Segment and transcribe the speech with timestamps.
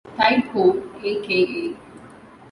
[0.17, 0.79] Tide Cove
[1.11, 1.39] aka.